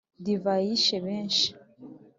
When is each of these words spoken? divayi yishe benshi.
divayi 0.23 0.67
yishe 0.69 0.97
benshi. 1.05 1.47